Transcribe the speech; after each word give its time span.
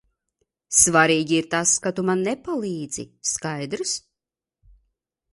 Svarīgi 0.75 1.35
ir 1.41 1.49
tas, 1.51 1.73
ka 1.83 1.91
tu 1.99 2.05
man 2.07 2.23
nepalīdzi, 2.27 3.05
skaidrs? 3.33 3.93